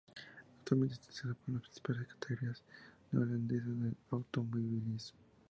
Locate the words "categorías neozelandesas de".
2.15-3.93